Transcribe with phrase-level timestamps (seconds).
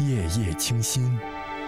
[0.00, 1.18] 夜夜清新，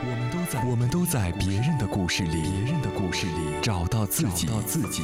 [0.02, 5.02] 我们都在我们都在别人的故事里，别人的故事里找到自己，找到自己。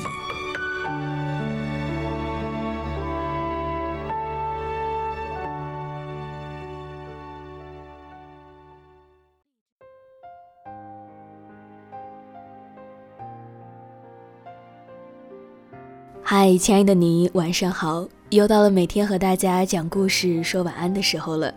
[16.23, 18.07] 嗨，亲爱的你，晚上好！
[18.31, 21.53] 又到了每天和大家讲故事、说晚安的时候了。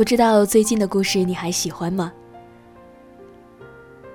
[0.00, 2.10] 不知道最近的故事你还喜欢吗？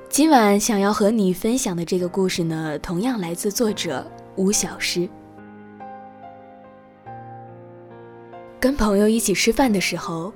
[0.09, 4.03] 今晚想要和你分享的这个故事呢，同样来自作者
[4.35, 5.07] 吴小诗。
[8.59, 10.33] 跟朋友一起吃饭的时候，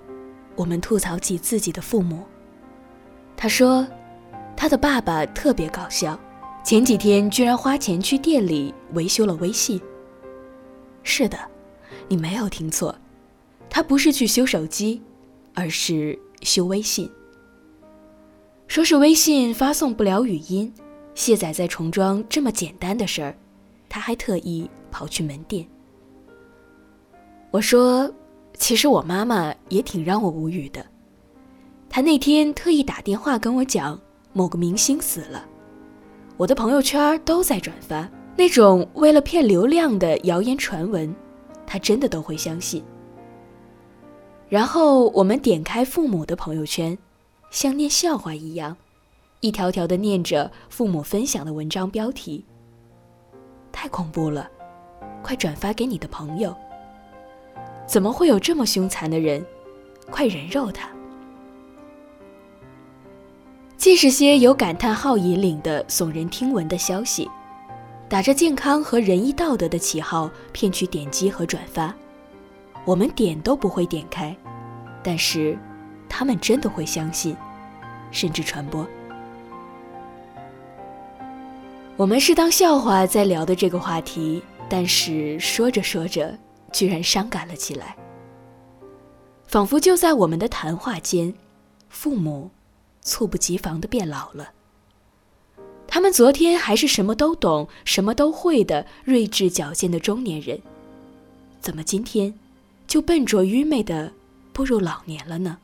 [0.55, 2.23] 我们吐槽起自己的父母。
[3.35, 3.87] 他说，
[4.55, 6.15] 他的爸爸特别搞笑，
[6.63, 9.81] 前几天居然花钱去店里维修了微信。
[11.01, 11.39] 是的，
[12.07, 12.95] 你没有听错，
[13.67, 15.01] 他不是去修手机。
[15.59, 17.11] 而是修微信，
[18.65, 20.73] 说是微信发送不了语音，
[21.13, 23.35] 卸载再重装这么简单的事儿，
[23.89, 25.67] 他还特意跑去门店。
[27.51, 28.09] 我说，
[28.57, 30.85] 其实我妈妈也挺让我无语的，
[31.89, 33.99] 她那天特意打电话跟我讲
[34.31, 35.45] 某个明星死了，
[36.37, 41.13] 我的朋友圈都在转发那种为了骗流量的谣言传闻，
[41.67, 42.81] 她真的都会相信。
[44.49, 46.97] 然后我们点开父母的朋友圈，
[47.51, 48.75] 像念笑话一样，
[49.41, 52.43] 一条条的念着父母分享的文章标题。
[53.71, 54.49] 太恐怖了，
[55.21, 56.55] 快转发给你的朋友。
[57.85, 59.45] 怎么会有这么凶残的人？
[60.09, 60.89] 快人肉他！
[63.77, 67.29] 既是些有感叹号引领的耸人听闻的消息，
[68.09, 71.93] 打着健康和仁义道德的旗号骗取点击和转发。
[72.85, 74.35] 我们点都不会点开，
[75.03, 75.57] 但是
[76.07, 77.35] 他们真的会相信，
[78.11, 78.87] 甚至传播。
[81.95, 86.33] 我们是当笑话在聊的这个话题，但是说着说着，
[86.71, 87.95] 居然伤感了起来。
[89.47, 91.33] 仿佛就在我们的谈话间，
[91.89, 92.49] 父母
[93.01, 94.51] 猝不及防的变老了。
[95.87, 100.61] 他们昨天还是什么都懂、什么都会的睿智矫健的中年人，
[101.59, 102.33] 怎么今天？
[102.89, 104.11] 就笨拙愚昧的
[104.51, 105.59] 步入老年了呢？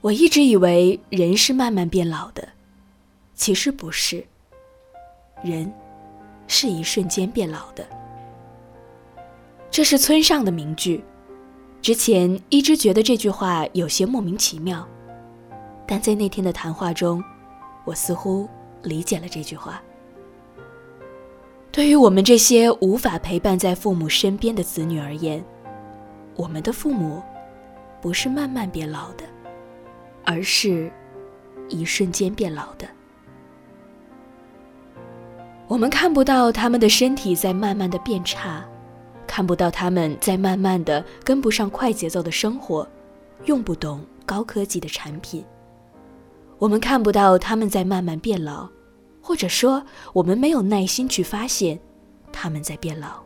[0.00, 2.48] 我一直以为人是慢慢变老的，
[3.34, 4.26] 其实不是。
[5.44, 5.70] 人
[6.48, 7.86] 是一瞬间变老的。
[9.70, 11.04] 这是村上的名句。
[11.82, 14.88] 之前一直觉得这句话有些莫名其妙，
[15.86, 17.22] 但在那天的谈话中，
[17.84, 18.48] 我似乎
[18.82, 19.82] 理解了这句话。
[21.72, 25.42] 对于我们这些无法陪伴在父母身边的子女而言，
[26.34, 27.22] 我们的父母
[28.00, 29.24] 不是慢慢变老的，
[30.24, 30.90] 而是
[31.68, 32.86] 一瞬间变老的。
[35.68, 38.64] 我们看不到他们的身体在慢慢的变差，
[39.24, 42.86] 看不到他们在慢慢的跟不上快节奏的生活，
[43.44, 45.44] 用不懂高科技的产品。
[46.58, 48.68] 我们看不到他们在慢慢变老。
[49.30, 51.78] 或者说，我们没有耐心去发现，
[52.32, 53.22] 他们在变老。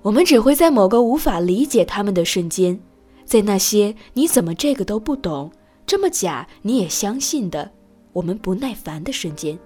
[0.00, 2.80] 我们只会在某个无法理解他们的瞬间，
[3.24, 5.50] 在那些你怎么这个都不懂、
[5.84, 7.68] 这么假你也相信的，
[8.12, 9.58] 我们不耐烦的瞬间，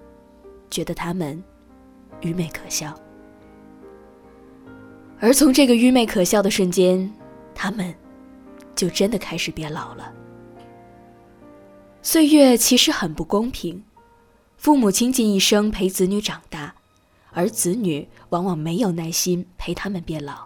[0.71, 1.39] 觉得他们
[2.21, 2.91] 愚昧可笑。
[5.19, 7.07] 而从这个愚昧可笑的瞬间，
[7.53, 7.93] 他们
[8.73, 10.11] 就真的开始变老了。
[12.01, 13.83] 岁月其实很不公平。
[14.61, 16.75] 父母倾尽一生陪子女长大，
[17.31, 20.45] 而子女往往没有耐心陪他们变老。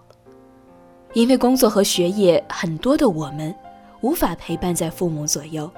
[1.11, 3.53] 因为工作和学业，很多的我们
[3.99, 5.69] 无法陪伴在父母左右，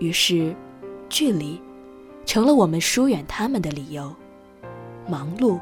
[0.00, 0.52] 于是，
[1.08, 1.62] 距离
[2.26, 4.12] 成了我们疏远他们的理由，
[5.08, 5.56] 忙碌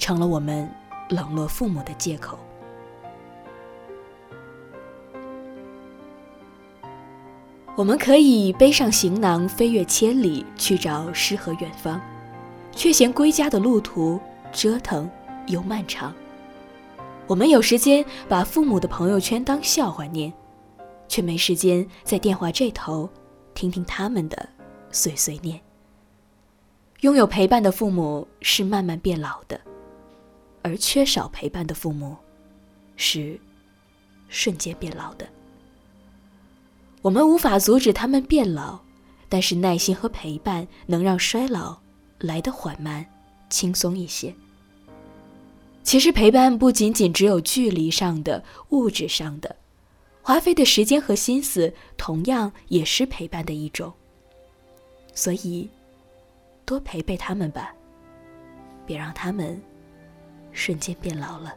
[0.00, 0.68] 成了我们
[1.10, 2.40] 冷落父母的借口。
[7.80, 11.98] 我们可以背上行囊，飞越千里去找诗和远方，
[12.72, 14.20] 却嫌归家的路途
[14.52, 15.10] 折腾
[15.46, 16.14] 又漫长。
[17.26, 20.30] 我们有时间把父母的朋友圈当笑话念，
[21.08, 23.08] 却没时间在电话这头
[23.54, 24.46] 听听他们的
[24.90, 25.58] 碎碎念。
[27.00, 29.58] 拥有陪伴的父母是慢慢变老的，
[30.60, 32.14] 而缺少陪伴的父母
[32.96, 33.40] 是
[34.28, 35.26] 瞬间变老的。
[37.02, 38.78] 我们无法阻止他们变老，
[39.28, 41.78] 但是耐心和陪伴能让衰老
[42.18, 43.04] 来得缓慢、
[43.48, 44.34] 轻松一些。
[45.82, 49.56] 其实陪伴不仅仅只有距离上的、物质上的，
[50.20, 53.90] 花费的时间和心思同样也是陪伴的一种。
[55.14, 55.68] 所以，
[56.66, 57.72] 多陪陪他们吧，
[58.84, 59.60] 别让他们
[60.52, 61.54] 瞬间变老了。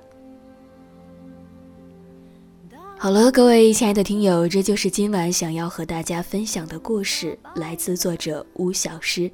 [3.03, 9.29] 好了，各位亲爱的听友，这就是今晚想要和大家分享的故事，来自作者吴小诗。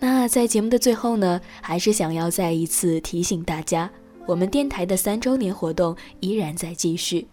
[0.00, 3.88] 那在节目的最后呢，还是想要再一次提醒大家，
[4.26, 7.28] 我们电台的三周年活动依然在继续，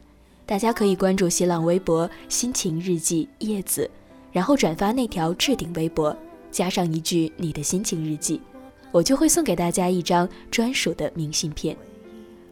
[0.45, 3.89] 大家可以关注新浪微博“心情日记叶子”，
[4.31, 6.15] 然后转发那条置顶微博，
[6.51, 8.39] 加上一句你的心情日记，
[8.91, 11.75] 我就会送给大家一张专属的明信片。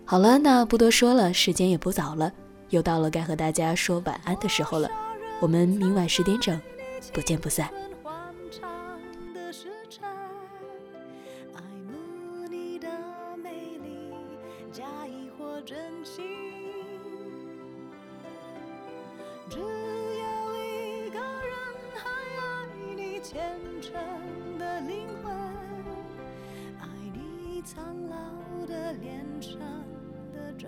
[0.06, 2.34] 好了，那不多说了，时间也不早了，
[2.72, 4.90] 又到了该和大家说晚安的时候了，
[5.40, 6.60] 我们明晚十点整，
[7.14, 7.70] 不见不散。
[19.50, 19.66] 只有
[20.56, 21.54] 一个人，
[21.96, 23.92] 还爱你虔诚
[24.58, 25.32] 的灵魂，
[26.80, 29.60] 爱你苍老的脸上
[30.34, 30.68] 的皱。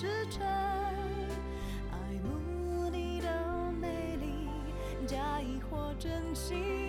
[0.00, 0.46] 时辰
[1.90, 4.48] 爱慕你的美丽
[5.08, 6.87] 假意或真心。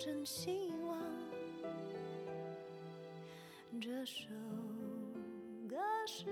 [0.00, 0.98] 真希望
[3.78, 4.28] 这首
[5.68, 5.76] 歌
[6.06, 6.24] 是